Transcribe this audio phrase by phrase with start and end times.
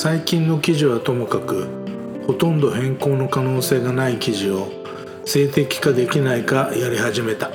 [0.00, 1.66] 最近の記事はともかく
[2.24, 4.68] ほとんど変更の可能性がない記事を
[5.24, 7.50] 静的化できないかやり始めた。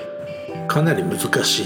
[0.68, 1.66] かなり難しい。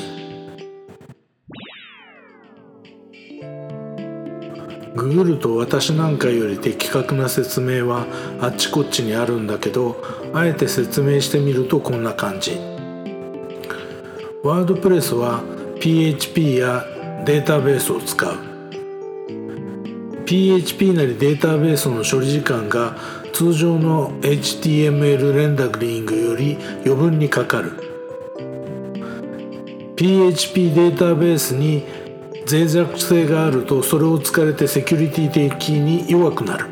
[4.96, 8.06] ググると私なんかより的確な説明は
[8.40, 10.00] あっちこっちにあるんだけど
[10.32, 12.52] あえて説明してみるとこんな感じ。
[14.44, 15.42] ワードプレスは
[15.80, 16.86] PHP や
[17.26, 18.57] データベースを使う。
[20.28, 22.98] PHP なりデータベースの処理時間が
[23.32, 27.72] 通常の HTML レンダリングより余分にかかる。
[29.96, 31.86] PHP データベースに
[32.46, 36.66] 脆弱性があるとそれを突かれてセキュリティ的に弱くなる。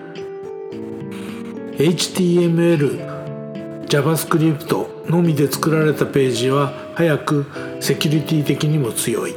[1.78, 7.46] HTML JavaScript のみで作られたページは早く
[7.80, 9.36] セキュリティ的にも強い。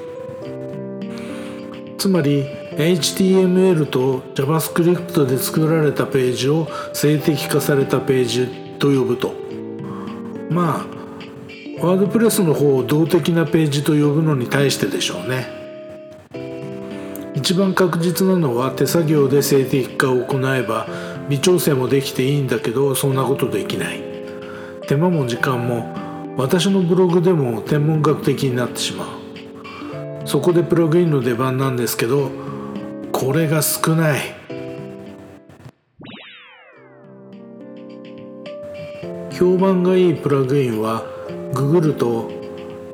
[1.96, 8.46] つまり HTML と JavaScript で作られたページを静的化されたページ
[8.78, 9.34] と呼ぶと。
[10.48, 10.86] ま
[11.80, 15.48] あワードプレスの方を動的なページと呼ぶのに対してでしょうね。
[17.34, 20.86] 一番確実なのは手作業で静的化を行えば
[21.28, 24.00] 微調整もできていいんだけどそんなことできない。
[24.86, 25.92] 手間も時間も
[26.36, 29.08] 私のブログでも天文学的になってしまう。
[30.28, 32.46] そこでプラグインの出番なんですけど
[33.18, 34.20] これが少ない。
[39.32, 41.02] 評判がいいプラグインは
[41.52, 42.30] ググると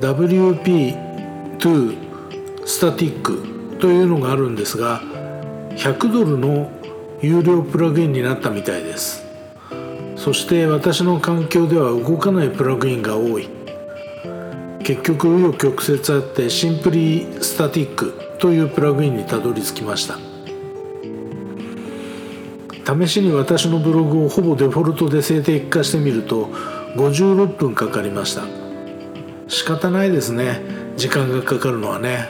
[0.01, 1.99] WP2
[2.65, 5.03] スタティックというのがあるんですが
[5.77, 6.71] 100ドルの
[7.21, 9.23] 有料プラグインになったみたいです。
[10.17, 13.51] そして私の環境では動かないプラグインが多い。
[14.85, 18.24] 結局紆余曲折あってシンプリスタティック。
[18.45, 20.19] というプラグインにたどり着きました。
[22.95, 26.51] 試しに私のブログをほぼデフォルトで静的化してみると
[26.95, 28.43] 56分かかりました。
[29.49, 30.61] 仕方ないですね。
[30.99, 32.29] 時間がかかるのはね。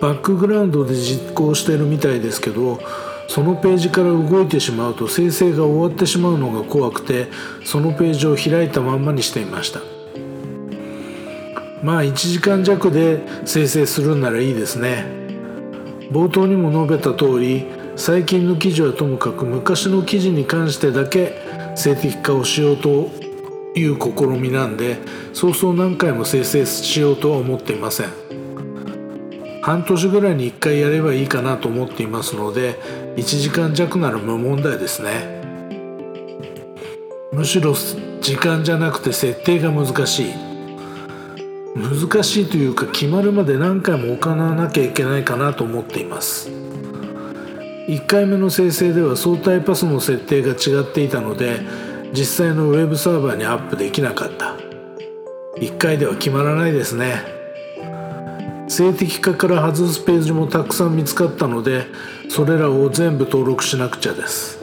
[0.00, 2.80] バックグラウンドで実行してるみたいですけど
[3.28, 7.26] そのページから動いてしまうと生成が終わってしまうのが怖くて
[7.62, 9.97] そのページを開いたまんまにしていました。
[11.82, 15.04] まあ1時間弱で生成するならいいですね。
[16.10, 17.66] 冒頭にも述べた通り
[17.96, 21.34] 最近の記事はともかく昔の記事に関してだけ
[21.74, 23.10] 静的化をしようと
[23.74, 24.98] いう試みなんで
[25.32, 28.08] そうそう何回も生成しようとは思っていません。
[29.60, 32.80] 半年ぐらいに1回やればいいかなと思っていますので
[33.16, 35.42] 1時間弱なら無問題ですね。
[37.32, 40.47] むしろ時間じゃなくて設定が難しい。
[41.78, 46.50] 難しいというか決まるまで何回も行わなきゃいけないかなと思っています。
[47.88, 51.60] 1回目の生成では相対パスの設定が違っていたので
[52.12, 54.56] 実際のウェブサーバーにアップできなかった。
[55.56, 57.22] 1回では決まらないですね。
[58.68, 61.86] 静的化から外すページもたくさん見つかったので
[62.28, 64.58] それらを全部登録しなくちゃです。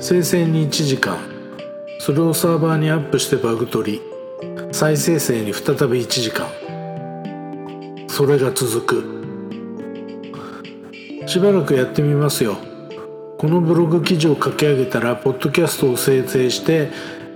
[0.00, 1.37] 生成に1時間。
[2.08, 4.02] それをサーバーにアップしてバグ取り
[4.72, 6.48] 再生成に再び1時間。
[8.08, 9.04] それが続く。
[11.28, 12.56] しばらくやってみますよ。
[13.36, 16.88] このブログ記事を書き上げたらポッドキャストを生成して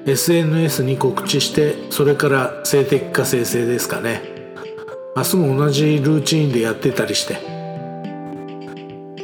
[0.06, 4.22] SNS に告知してそれから静的化生成ですかね。
[5.15, 7.37] 明日も同じルーチンでやってたりして。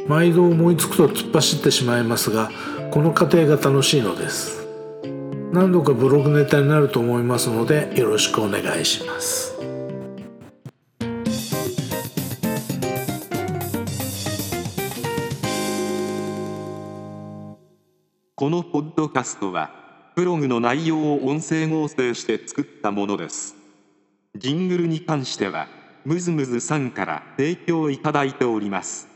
[0.07, 2.51] 毎度思いつくと突っ走ってしまいますが
[2.91, 4.58] この過程が楽しいのです。
[5.51, 9.59] 何度かブログネタになると思いますのでよろしくお願いします
[18.39, 19.69] このポッドキャストは、
[20.15, 23.53] ブログの内容を音声合成して作ったものです。
[24.37, 25.67] ジングルに関しては、
[26.05, 29.09] ムズムズさんから提供いただいております。